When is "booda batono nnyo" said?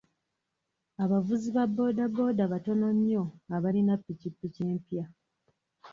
2.15-3.23